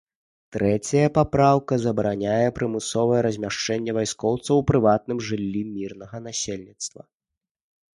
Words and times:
Трэцяя 0.55 1.09
папраўка 1.17 1.73
забараняе 1.85 2.47
прымусовае 2.61 3.21
размяшчэнне 3.29 3.91
вайскоўцаў 4.01 4.53
у 4.67 4.67
прыватным 4.75 5.17
жыллі 5.31 5.61
мірнага 5.79 6.27
насельніцтва. 6.31 7.01